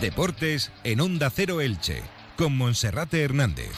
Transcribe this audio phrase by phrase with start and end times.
[0.00, 2.02] Deportes en Onda Cero Elche,
[2.36, 3.72] con Monserrate Hernández.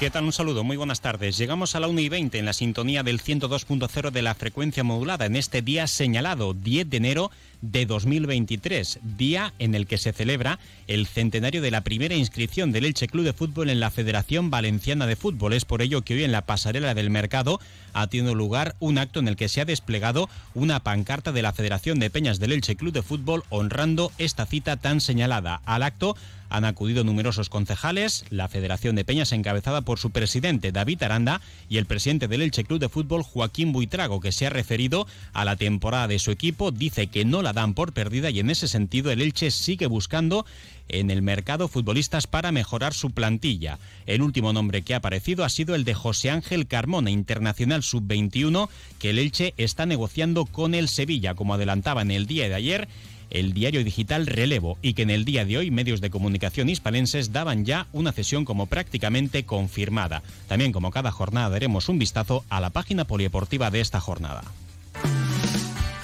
[0.00, 0.24] ¿Qué tal?
[0.24, 1.36] Un saludo, muy buenas tardes.
[1.36, 5.26] Llegamos a la 1 y 20 en la sintonía del 102.0 de la frecuencia modulada
[5.26, 7.30] en este día señalado, 10 de enero
[7.72, 12.84] de 2023, día en el que se celebra el centenario de la primera inscripción del
[12.84, 15.54] Elche Club de Fútbol en la Federación Valenciana de Fútbol.
[15.54, 17.60] Es por ello que hoy en la pasarela del mercado
[17.94, 21.52] ha tenido lugar un acto en el que se ha desplegado una pancarta de la
[21.52, 25.62] Federación de Peñas del Elche Club de Fútbol honrando esta cita tan señalada.
[25.64, 26.16] Al acto
[26.54, 31.78] han acudido numerosos concejales, la Federación de Peñas encabezada por su presidente David Aranda y
[31.78, 35.56] el presidente del Elche Club de Fútbol Joaquín Buitrago, que se ha referido a la
[35.56, 39.10] temporada de su equipo, dice que no la dan por perdida y en ese sentido
[39.10, 40.44] el Elche sigue buscando
[40.88, 43.78] en el mercado futbolistas para mejorar su plantilla.
[44.06, 48.68] El último nombre que ha aparecido ha sido el de José Ángel Carmona, internacional sub-21,
[48.98, 52.88] que el Elche está negociando con el Sevilla, como adelantaba en el día de ayer
[53.30, 57.32] el diario digital Relevo y que en el día de hoy medios de comunicación hispalenses
[57.32, 60.22] daban ya una cesión como prácticamente confirmada.
[60.46, 64.44] También como cada jornada daremos un vistazo a la página polideportiva de esta jornada.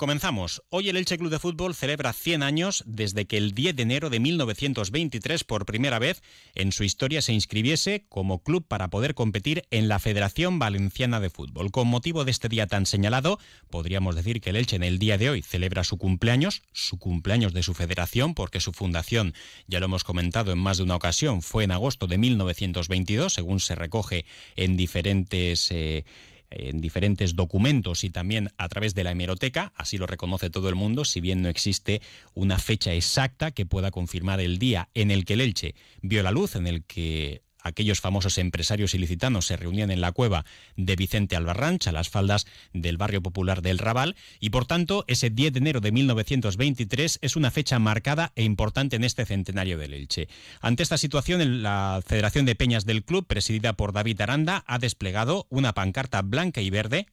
[0.00, 0.62] Comenzamos.
[0.70, 4.08] Hoy el Elche Club de Fútbol celebra 100 años desde que el 10 de enero
[4.08, 6.22] de 1923 por primera vez
[6.54, 11.28] en su historia se inscribiese como club para poder competir en la Federación Valenciana de
[11.28, 11.70] Fútbol.
[11.70, 15.18] Con motivo de este día tan señalado, podríamos decir que el Elche en el día
[15.18, 19.34] de hoy celebra su cumpleaños, su cumpleaños de su federación, porque su fundación,
[19.66, 23.60] ya lo hemos comentado en más de una ocasión, fue en agosto de 1922, según
[23.60, 24.24] se recoge
[24.56, 25.70] en diferentes...
[25.70, 26.06] Eh,
[26.50, 30.74] en diferentes documentos y también a través de la hemeroteca, así lo reconoce todo el
[30.74, 32.00] mundo, si bien no existe
[32.34, 36.32] una fecha exacta que pueda confirmar el día en el que el Elche vio la
[36.32, 40.44] luz, en el que aquellos famosos empresarios ilicitanos se reunían en la cueva
[40.76, 45.30] de Vicente Albarranch, a las faldas del barrio popular del Raval, y por tanto ese
[45.30, 49.94] 10 de enero de 1923 es una fecha marcada e importante en este centenario del
[49.94, 50.28] Elche.
[50.60, 55.46] Ante esta situación, la Federación de Peñas del club, presidida por David Aranda, ha desplegado
[55.50, 57.06] una pancarta blanca y verde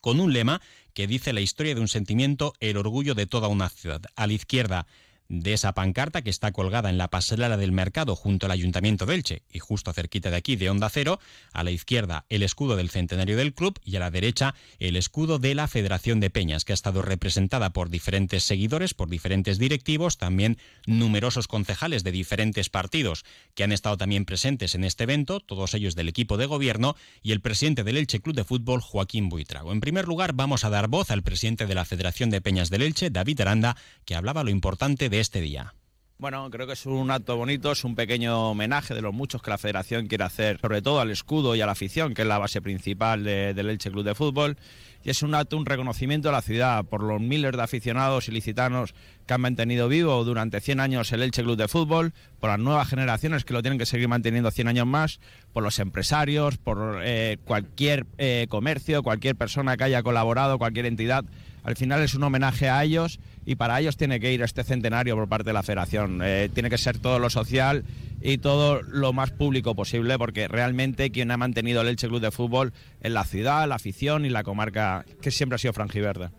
[0.00, 0.60] con un lema
[0.92, 4.02] que dice la historia de un sentimiento, el orgullo de toda una ciudad.
[4.16, 4.86] A la izquierda,
[5.28, 9.14] de esa pancarta que está colgada en la pasarela del mercado junto al Ayuntamiento de
[9.14, 11.18] Elche y justo cerquita de aquí de Onda Cero,
[11.52, 15.38] a la izquierda el escudo del centenario del club y a la derecha el escudo
[15.38, 20.18] de la Federación de Peñas, que ha estado representada por diferentes seguidores, por diferentes directivos,
[20.18, 23.24] también numerosos concejales de diferentes partidos
[23.54, 27.32] que han estado también presentes en este evento, todos ellos del equipo de gobierno y
[27.32, 29.72] el presidente del Elche Club de Fútbol, Joaquín Buitrago.
[29.72, 32.82] En primer lugar, vamos a dar voz al presidente de la Federación de Peñas del
[32.82, 35.74] Elche, David Aranda, que hablaba lo importante de este día.
[36.16, 39.50] Bueno, creo que es un acto bonito, es un pequeño homenaje de los muchos que
[39.50, 42.38] la federación quiere hacer, sobre todo al escudo y a la afición, que es la
[42.38, 44.56] base principal del Elche Club de Fútbol.
[45.02, 48.94] Y es un acto, un reconocimiento a la ciudad por los miles de aficionados ilicitanos
[49.26, 52.88] que han mantenido vivo durante 100 años el Elche Club de Fútbol, por las nuevas
[52.88, 55.20] generaciones que lo tienen que seguir manteniendo 100 años más,
[55.52, 61.24] por los empresarios, por eh, cualquier eh, comercio, cualquier persona que haya colaborado, cualquier entidad.
[61.64, 65.16] Al final es un homenaje a ellos y para ellos tiene que ir este centenario
[65.16, 66.20] por parte de la federación.
[66.22, 67.84] Eh, tiene que ser todo lo social
[68.26, 72.30] y todo lo más público posible, porque realmente quien ha mantenido el Elche Club de
[72.30, 76.30] Fútbol es la ciudad, la afición y la comarca, que siempre ha sido franjiverde.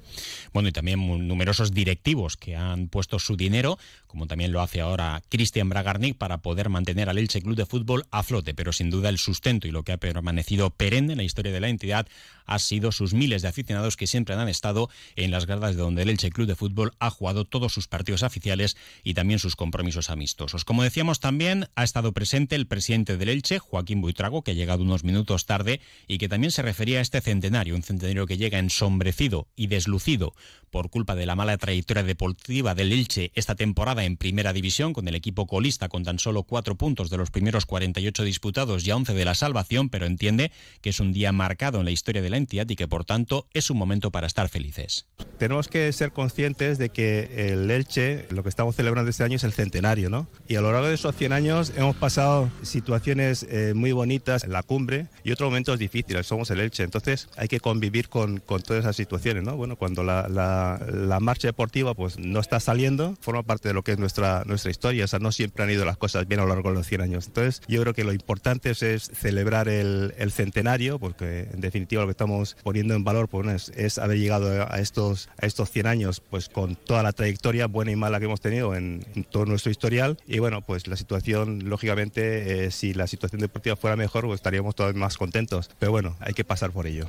[0.51, 5.21] Bueno, y también numerosos directivos que han puesto su dinero, como también lo hace ahora
[5.29, 9.09] Cristian Bragarnik, para poder mantener al Elche Club de Fútbol a flote, pero sin duda
[9.09, 12.07] el sustento y lo que ha permanecido perenne en la historia de la entidad
[12.47, 16.01] ha sido sus miles de aficionados que siempre han estado en las gradas de donde
[16.01, 20.09] el Elche Club de Fútbol ha jugado todos sus partidos oficiales y también sus compromisos
[20.09, 20.65] amistosos.
[20.65, 24.83] Como decíamos también, ha estado presente el presidente del Elche, Joaquín Buitrago, que ha llegado
[24.83, 28.59] unos minutos tarde y que también se refería a este centenario, un centenario que llega
[28.59, 30.33] ensombrecido y deslucido
[30.75, 35.07] por culpa de la mala trayectoria deportiva del Elche esta temporada en primera división, con
[35.07, 38.97] el equipo colista con tan solo cuatro puntos de los primeros 48 disputados y a
[38.97, 40.51] 11 de la salvación, pero entiende
[40.81, 43.47] que es un día marcado en la historia de la entidad y que por tanto
[43.53, 45.05] es un momento para estar felices.
[45.37, 49.45] Tenemos que ser conscientes de que el Elche, lo que estamos celebrando este año es
[49.45, 50.27] el centenario, ¿no?
[50.49, 54.43] Y a lo largo de esos 100 años años hemos pasado situaciones eh, muy bonitas
[54.43, 58.41] en la cumbre y otros momentos difíciles, somos el Elche, entonces hay que convivir con,
[58.41, 59.55] con todas esas situaciones, ¿no?
[59.55, 63.83] Bueno, cuando la, la, la, marcha deportiva pues no está saliendo, forma parte de lo
[63.83, 66.43] que es nuestra, nuestra historia, o sea, no siempre han ido las cosas bien a
[66.43, 67.27] lo largo de los 100 años.
[67.27, 72.11] Entonces yo creo que lo importante es, celebrar el, centenario, porque en definitiva lo que
[72.11, 76.21] estamos poniendo en valor pues, es, es, haber llegado a estos, a estos 100 años
[76.29, 79.71] pues con toda la trayectoria buena y mala que hemos tenido en, en todo nuestro
[79.71, 84.39] historial y bueno, pues la situación, lógicamente, eh, si la situación deportiva fuera mejor, pues
[84.39, 87.07] estaríamos todos más contentos, pero bueno, hay que pasar por ello.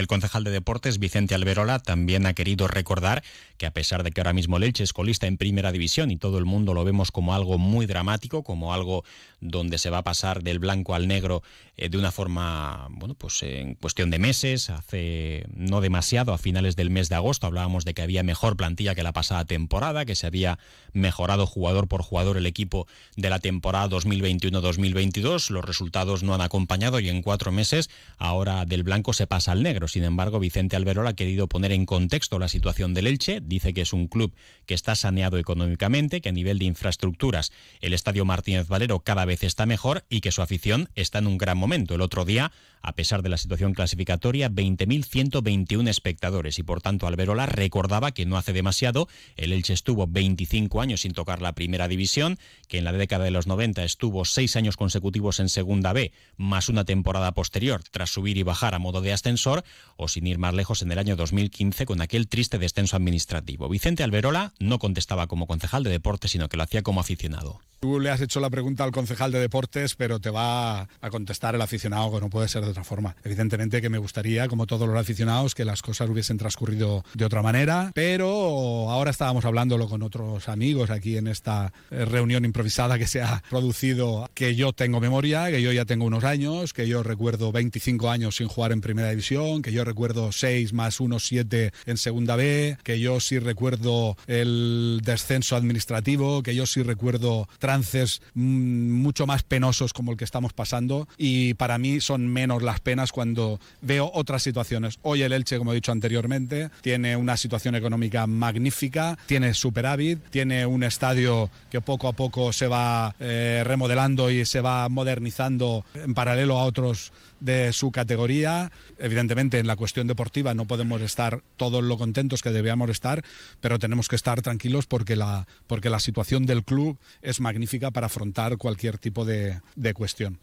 [0.00, 3.22] El concejal de deportes, Vicente Alberola, también ha querido recordar
[3.58, 6.38] que a pesar de que ahora mismo Leche es colista en primera división y todo
[6.38, 9.04] el mundo lo vemos como algo muy dramático, como algo
[9.42, 11.42] donde se va a pasar del blanco al negro
[11.76, 16.76] eh, de una forma, bueno, pues en cuestión de meses, hace no demasiado, a finales
[16.76, 20.14] del mes de agosto hablábamos de que había mejor plantilla que la pasada temporada, que
[20.14, 20.58] se había
[20.94, 22.86] mejorado jugador por jugador el equipo
[23.16, 28.82] de la temporada 2021-2022, los resultados no han acompañado y en cuatro meses ahora del
[28.82, 29.88] blanco se pasa al negro.
[29.90, 33.82] Sin embargo, Vicente Alberola ha querido poner en contexto la situación del Elche, dice que
[33.82, 34.32] es un club
[34.66, 39.42] que está saneado económicamente, que a nivel de infraestructuras el Estadio Martínez Valero cada vez
[39.42, 41.94] está mejor y que su afición está en un gran momento.
[41.94, 42.52] El otro día,
[42.82, 48.36] a pesar de la situación clasificatoria, 20.121 espectadores y por tanto Alberola recordaba que no
[48.36, 52.38] hace demasiado el Elche estuvo 25 años sin tocar la primera división,
[52.68, 56.68] que en la década de los 90 estuvo seis años consecutivos en segunda B, más
[56.68, 59.64] una temporada posterior tras subir y bajar a modo de ascensor,
[59.96, 63.68] o sin ir más lejos en el año 2015 con aquel triste descenso administrativo.
[63.68, 67.60] Vicente Alberola no contestaba como concejal de deportes, sino que lo hacía como aficionado.
[67.80, 71.54] Tú le has hecho la pregunta al concejal de deportes, pero te va a contestar
[71.54, 73.16] el aficionado, que no puede ser de otra forma.
[73.24, 77.40] Evidentemente que me gustaría, como todos los aficionados, que las cosas hubiesen transcurrido de otra
[77.40, 83.06] manera, pero ahora estábamos hablándolo con otros amigos aquí en esta eh, reunión improvisada que
[83.06, 87.02] se ha producido, que yo tengo memoria, que yo ya tengo unos años, que yo
[87.02, 91.72] recuerdo 25 años sin jugar en primera división, que yo recuerdo 6 más 1, 7
[91.86, 98.20] en segunda B, que yo sí recuerdo el descenso administrativo, que yo sí recuerdo trances
[98.34, 103.12] mucho más penosos como el que estamos pasando y para mí son menos las penas
[103.12, 104.98] cuando veo otras situaciones.
[105.02, 110.66] Hoy el Elche, como he dicho anteriormente, tiene una situación económica magnífica, tiene superávit, tiene
[110.66, 116.12] un estadio que poco a poco se va eh, remodelando y se va modernizando en
[116.12, 118.70] paralelo a otros de su categoría.
[118.98, 123.24] Evidentemente, en la cuestión deportiva no podemos estar todos lo contentos que debíamos estar,
[123.60, 128.06] pero tenemos que estar tranquilos porque la, porque la situación del club es magnífica para
[128.06, 130.38] afrontar cualquier tipo de, de cuestión.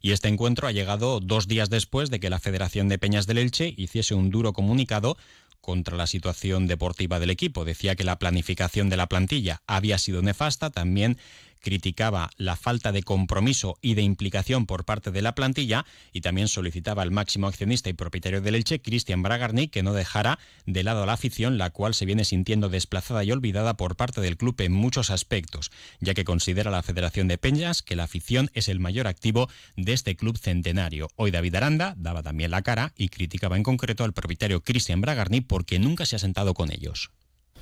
[0.00, 3.38] Y este encuentro ha llegado dos días después de que la Federación de Peñas del
[3.38, 5.16] Elche hiciese un duro comunicado
[5.62, 7.64] contra la situación deportiva del equipo.
[7.64, 11.16] Decía que la planificación de la plantilla había sido nefasta, también
[11.62, 16.48] criticaba la falta de compromiso y de implicación por parte de la plantilla y también
[16.48, 21.04] solicitaba al máximo accionista y propietario del Elche, Cristian Bragarni, que no dejara de lado
[21.04, 24.60] a la afición, la cual se viene sintiendo desplazada y olvidada por parte del club
[24.60, 25.70] en muchos aspectos,
[26.00, 29.92] ya que considera la Federación de Peñas que la afición es el mayor activo de
[29.92, 31.08] este club centenario.
[31.16, 35.40] Hoy David Aranda daba también la cara y criticaba en concreto al propietario Cristian Bragarni
[35.40, 37.10] porque nunca se ha sentado con ellos.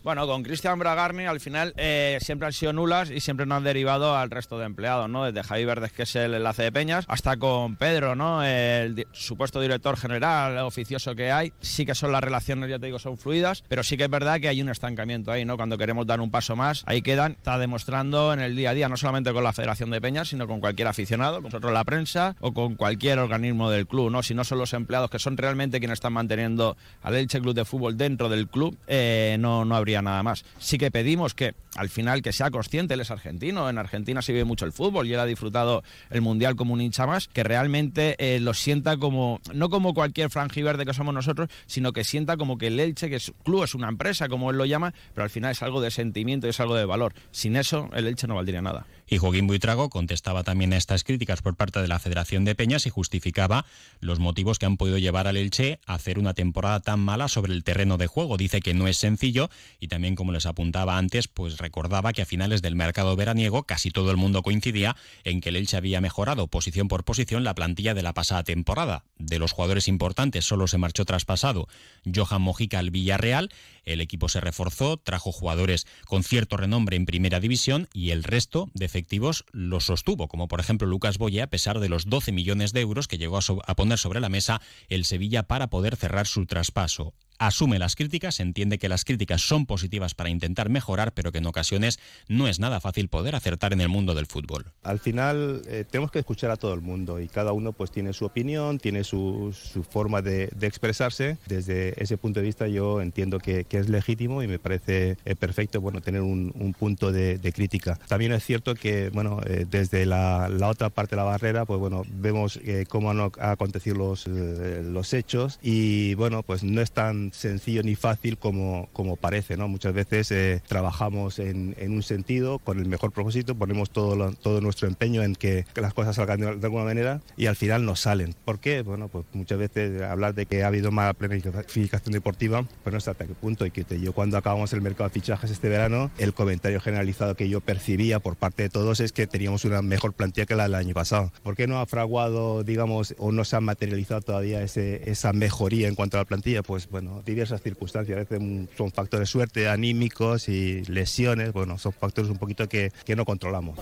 [0.02, 3.64] Bueno, con Cristian Bragarni al final eh, siempre han sido nulas y siempre no han
[3.64, 5.24] derivado al resto de empleados, ¿no?
[5.24, 8.42] Desde Javi Verdes, que es el enlace de Peñas, hasta con Pedro, ¿no?
[8.42, 11.52] El supuesto director general oficioso que hay.
[11.60, 14.40] Sí que son las relaciones, ya te digo, son fluidas, pero sí que es verdad
[14.40, 15.56] que hay un estancamiento ahí, ¿no?
[15.56, 17.32] Cuando queremos dar un paso más, ahí quedan.
[17.32, 20.46] Está demostrando en el día a día, no solamente con la Federación de Peñas, sino
[20.46, 24.22] con cualquier aficionado, con nosotros la prensa o con cualquier organismo del club, ¿no?
[24.22, 27.64] Si no son los empleados que son realmente quienes están manteniendo al Elche Club de
[27.64, 30.44] Fútbol dentro del club, eh, no, no habría nada más.
[30.58, 34.32] Sí que pedimos que al final que sea consciente, él es argentino, en Argentina se
[34.32, 37.42] vive mucho el fútbol y él ha disfrutado el Mundial como un hincha más, que
[37.44, 42.36] realmente eh, lo sienta como, no como cualquier franjiverde que somos nosotros, sino que sienta
[42.36, 45.24] como que el Elche, que es club, es una empresa, como él lo llama, pero
[45.24, 47.14] al final es algo de sentimiento y es algo de valor.
[47.30, 48.86] Sin eso, el Elche no valdría nada.
[49.12, 52.86] Y Joaquín Buitrago contestaba también a estas críticas por parte de la Federación de Peñas
[52.86, 53.66] y justificaba
[53.98, 57.52] los motivos que han podido llevar al Elche a hacer una temporada tan mala sobre
[57.52, 58.36] el terreno de juego.
[58.36, 59.50] Dice que no es sencillo
[59.80, 63.90] y también, como les apuntaba antes, pues recordaba que a finales del mercado veraniego casi
[63.90, 67.94] todo el mundo coincidía en que el Elche había mejorado posición por posición la plantilla
[67.94, 69.02] de la pasada temporada.
[69.18, 71.66] De los jugadores importantes solo se marchó traspasado
[72.14, 73.50] Johan Mojica al Villarreal,
[73.92, 78.68] el equipo se reforzó, trajo jugadores con cierto renombre en primera división y el resto
[78.74, 82.72] de efectivos los sostuvo, como por ejemplo Lucas Boye, a pesar de los 12 millones
[82.72, 86.26] de euros que llegó a, a poner sobre la mesa el Sevilla para poder cerrar
[86.26, 87.14] su traspaso.
[87.40, 91.46] Asume las críticas, entiende que las críticas son positivas para intentar mejorar, pero que en
[91.46, 94.66] ocasiones no es nada fácil poder acertar en el mundo del fútbol.
[94.82, 98.12] Al final eh, tenemos que escuchar a todo el mundo y cada uno pues tiene
[98.12, 99.56] su opinión, tiene su,
[99.88, 101.38] forma de, expresarse.
[101.46, 105.80] Desde ese punto de vista yo entiendo que, es legítimo y me parece eh, perfecto
[105.80, 107.98] bueno, tener un, punto de, crítica.
[108.06, 112.02] También es cierto que bueno, eh, desde la, otra parte de la barrera pues bueno,
[112.06, 117.94] vemos cómo han acontecido los, los hechos y bueno, pues no es tan sencillo ni
[117.94, 119.56] fácil como, como parece.
[119.56, 119.68] ¿no?
[119.68, 124.88] Muchas veces trabajamos en, en, un sentido con el mejor propósito, ponemos todo, todo nuestro
[124.88, 128.34] empeño en que, las cosas salgan de, alguna manera y al final no salen.
[128.44, 128.82] ¿Por qué?
[128.82, 133.10] Bueno, pues muchas veces hablar de que ha habido mala planificación deportiva, pues no sé
[133.10, 133.66] hasta qué punto.
[133.66, 137.48] Y que yo cuando acabamos el mercado de fichajes este verano, el comentario generalizado que
[137.48, 140.74] yo percibía por parte de todos es que teníamos una mejor plantilla que la del
[140.74, 141.32] año pasado.
[141.42, 145.88] ¿Por qué no ha fraguado, digamos, o no se ha materializado todavía ese, esa mejoría
[145.88, 146.62] en cuanto a la plantilla?
[146.62, 148.16] Pues bueno, diversas circunstancias.
[148.16, 148.40] A veces
[148.76, 151.52] son factores de suerte, anímicos y lesiones.
[151.52, 153.78] Bueno, son factores un poquito que, no controlamos.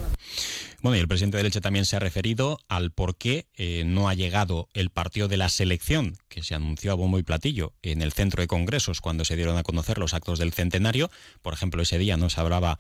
[0.81, 4.09] Bueno, y el presidente de Leche también se ha referido al por qué eh, no
[4.09, 8.01] ha llegado el partido de la selección, que se anunció a bombo y platillo en
[8.01, 11.11] el centro de congresos cuando se dieron a conocer los actos del centenario.
[11.43, 12.79] Por ejemplo, ese día no se hablaba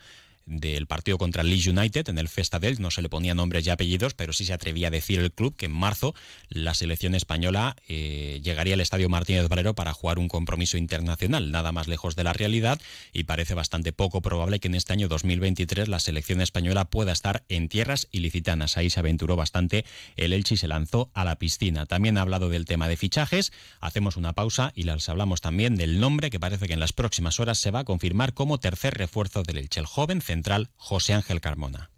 [0.49, 3.67] del partido contra el Leeds United en el Festa del no se le ponía nombres
[3.67, 6.15] y apellidos, pero sí se atrevía a decir el club que en marzo
[6.49, 11.73] la selección española eh, llegaría al Estadio Martínez Valero para jugar un compromiso internacional, nada
[11.73, 12.81] más lejos de la realidad
[13.13, 17.45] y parece bastante poco probable que en este año 2023 la selección española pueda estar
[17.49, 18.77] en tierras ilicitanas.
[18.77, 19.85] Ahí se aventuró bastante
[20.17, 21.87] el Elche y se lanzó a la piscina.
[21.87, 26.01] También ha hablado del tema de fichajes, hacemos una pausa y les hablamos también del
[26.01, 29.43] nombre que parece que en las próximas horas se va a confirmar como tercer refuerzo
[29.43, 30.38] del Elche, el joven central
[30.77, 31.91] José Ángel Carmona.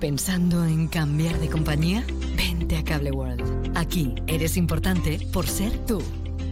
[0.00, 2.04] ¿Pensando en cambiar de compañía?
[2.36, 3.76] Vente a Cable World.
[3.76, 6.00] Aquí eres importante por ser tú.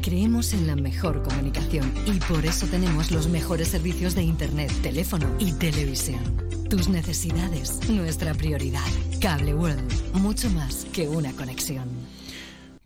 [0.02, 5.26] Creemos en la mejor comunicación y por eso tenemos los mejores servicios de Internet, teléfono
[5.38, 6.20] y televisión.
[6.68, 8.86] Tus necesidades, nuestra prioridad.
[9.20, 11.88] Cable World, mucho más que una conexión.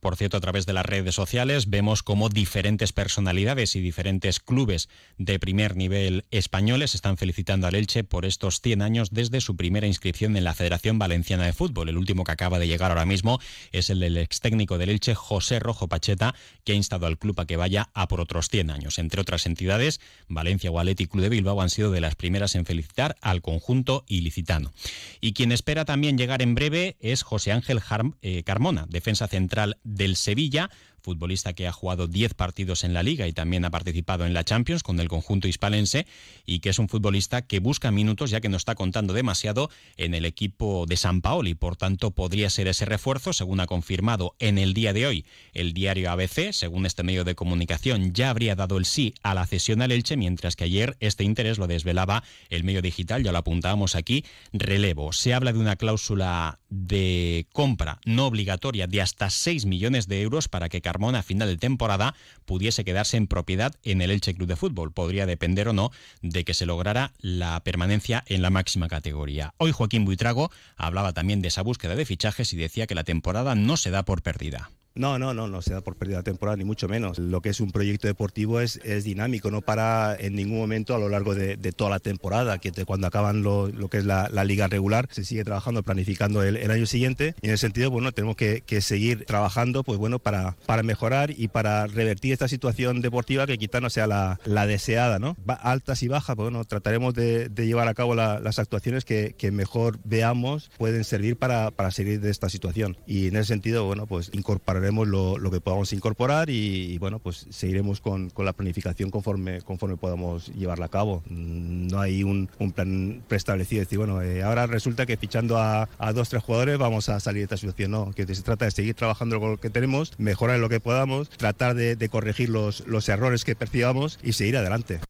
[0.01, 4.89] Por cierto, a través de las redes sociales vemos cómo diferentes personalidades y diferentes clubes
[5.19, 9.87] de primer nivel españoles están felicitando al Elche por estos 100 años desde su primera
[9.87, 11.91] inscripción en la Federación Valenciana de Fútbol.
[11.91, 13.41] El último que acaba de llegar ahora mismo
[13.73, 17.39] es el del ex técnico del Elche, José Rojo Pacheta, que ha instado al club
[17.41, 18.99] a que vaya a por otros 100 años.
[18.99, 22.65] Entre otras entidades, Valencia, Gualeti y Club de Bilbao han sido de las primeras en
[22.65, 24.73] felicitar al conjunto ilicitano.
[25.21, 27.81] Y quien espera también llegar en breve es José Ángel
[28.23, 30.71] eh, Carmona, defensa central del Sevilla
[31.01, 34.45] futbolista que ha jugado 10 partidos en la liga y también ha participado en la
[34.45, 36.07] Champions con el conjunto hispalense
[36.47, 40.15] y que es un futbolista que busca minutos ya que no está contando demasiado en
[40.15, 41.55] el equipo de San Paoli.
[41.55, 45.73] Por tanto, podría ser ese refuerzo, según ha confirmado en el día de hoy el
[45.73, 46.53] diario ABC.
[46.53, 50.17] Según este medio de comunicación, ya habría dado el sí a la cesión al Elche,
[50.17, 55.13] mientras que ayer este interés lo desvelaba el medio digital, ya lo apuntábamos aquí, relevo.
[55.13, 60.49] Se habla de una cláusula de compra no obligatoria de hasta 6 millones de euros
[60.49, 62.17] para que Carmona a final de temporada
[62.47, 64.93] pudiese quedarse en propiedad en el Elche Club de Fútbol.
[64.93, 69.55] Podría depender o no de que se lograra la permanencia en la máxima categoría.
[69.59, 73.55] Hoy Joaquín Buitrago hablaba también de esa búsqueda de fichajes y decía que la temporada
[73.55, 74.71] no se da por perdida.
[74.95, 77.19] No, no, no, no se da por pérdida temporal, ni mucho menos.
[77.19, 80.99] Lo que es un proyecto deportivo es, es dinámico, no para en ningún momento a
[80.99, 85.09] lo largo de, toda la temporada, que cuando acaban lo, que es la, liga regular,
[85.11, 87.35] se sigue trabajando, planificando el, año siguiente.
[87.41, 91.49] Y en ese sentido, bueno, tenemos que, seguir trabajando, pues bueno, para, para mejorar y
[91.49, 95.37] para revertir esta situación deportiva que quizá no sea la, deseada, ¿no?
[95.63, 100.71] altas y bajas, pues bueno, trataremos de, llevar a cabo las actuaciones que, mejor veamos
[100.79, 102.97] pueden servir para, para seguir de esta situación.
[103.07, 107.47] Y en ese sentido, bueno, pues incorporar veremos lo, que podamos incorporar y, bueno, pues
[107.51, 111.23] seguiremos con, la planificación conforme, conforme podamos llevarla a cabo.
[111.29, 116.43] No hay un, plan preestablecido, decir, bueno, eh, ahora resulta que fichando a, dos, tres
[116.43, 117.91] jugadores vamos a salir de esta situación.
[117.91, 121.31] No, que se trata de seguir trabajando con lo que tenemos, mejorar lo que podamos,
[121.31, 125.01] tratar de, corregir los, los errores que percibamos y seguir adelante.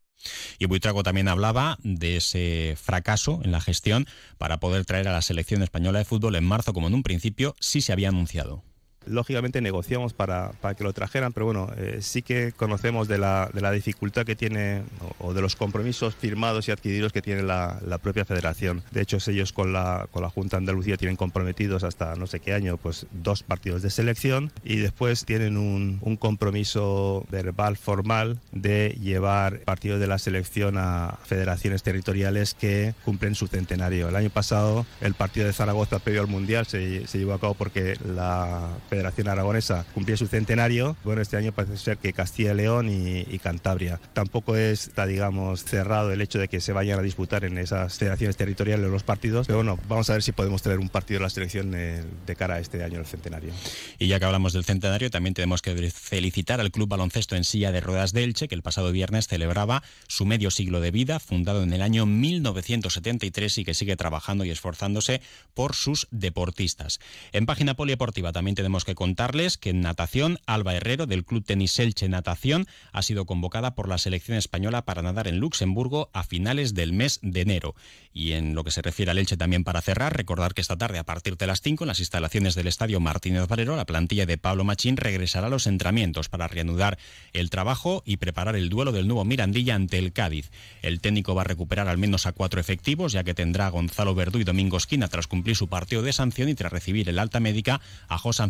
[0.58, 4.06] Y Buitrago también hablaba de ese fracaso en la gestión
[4.38, 7.56] para poder traer a la selección española de fútbol en marzo, como en un principio
[7.60, 8.62] sí se había anunciado.
[9.06, 13.50] Lógicamente negociamos para, para, que lo trajeran, pero bueno, eh, sí que conocemos de la,
[13.52, 14.82] de la dificultad que tiene
[15.18, 18.82] o, de los compromisos firmados y adquiridos que tiene la, la, propia federación.
[18.90, 22.52] De hecho, ellos con la, con la Junta Andalucía tienen comprometidos hasta no sé qué
[22.52, 28.96] año pues dos partidos de selección y después tienen un, un compromiso verbal formal de
[29.00, 34.08] llevar partidos de la selección a federaciones territoriales que cumplen su centenario.
[34.08, 37.54] El año pasado el partido de Zaragoza previo al Mundial se, se llevó a cabo
[37.54, 40.96] porque la Federación Aragonesa cumplía su centenario.
[41.04, 44.00] Bueno, este año parece ser que Castilla y León y, Cantabria.
[44.12, 48.36] Tampoco está, digamos, cerrado el hecho de que se vayan a disputar en esas federaciones
[48.36, 51.30] territoriales los partidos, pero bueno, vamos a ver si podemos tener un partido de la
[51.30, 53.52] selección eh, de cara a este año, el centenario.
[53.98, 57.72] Y ya que hablamos del centenario, también tenemos que felicitar al Club Baloncesto en Silla
[57.72, 61.62] de Ruedas de Elche, que el pasado viernes celebraba su medio siglo de vida, fundado
[61.62, 65.22] en el año 1973 y que sigue trabajando y esforzándose
[65.54, 67.00] por sus deportistas.
[67.32, 71.78] En página polideportiva también tenemos que contarles que en natación, Alba Herrero del Club Tenis
[71.78, 76.74] Elche Natación ha sido convocada por la selección española para nadar en Luxemburgo a finales
[76.74, 77.74] del mes de enero.
[78.12, 80.98] Y en lo que se refiere al Elche también para cerrar, recordar que esta tarde
[80.98, 84.36] a partir de las 5 en las instalaciones del Estadio Martínez Valero, la plantilla de
[84.36, 86.98] Pablo Machín regresará a los entrenamientos para reanudar
[87.32, 90.50] el trabajo y preparar el duelo del nuevo Mirandilla ante el Cádiz.
[90.82, 94.14] El técnico va a recuperar al menos a cuatro efectivos, ya que tendrá a Gonzalo
[94.14, 97.38] Verdú y Domingo Esquina tras cumplir su partido de sanción y tras recibir el alta
[97.38, 98.40] médica a José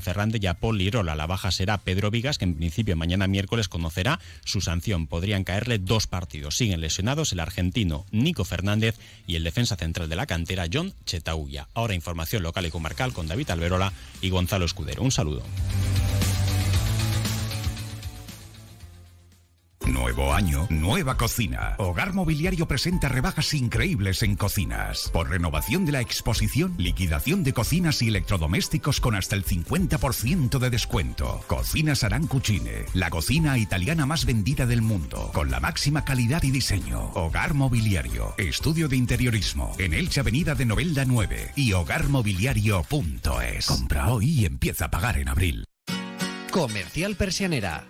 [0.61, 0.81] Paul.
[0.81, 5.07] La baja será Pedro Vigas, que en principio mañana miércoles conocerá su sanción.
[5.07, 6.57] Podrían caerle dos partidos.
[6.57, 8.97] Siguen lesionados el argentino Nico Fernández
[9.27, 11.69] y el defensa central de la cantera John Chetauya.
[11.75, 15.03] Ahora información local y comarcal con David Alberola y Gonzalo Escudero.
[15.03, 15.43] Un saludo.
[19.91, 21.75] Nuevo año, nueva cocina.
[21.79, 25.11] Hogar Mobiliario presenta rebajas increíbles en cocinas.
[25.13, 30.71] Por renovación de la exposición, liquidación de cocinas y electrodomésticos con hasta el 50% de
[30.71, 31.41] descuento.
[31.49, 37.11] Cocinas Arancucine, la cocina italiana más vendida del mundo, con la máxima calidad y diseño.
[37.15, 43.67] Hogar Mobiliario, estudio de interiorismo, en Elche Avenida de Novelda 9 y hogarmobiliario.es.
[43.67, 45.65] Compra hoy y empieza a pagar en abril.
[46.53, 47.90] Comercial Persianera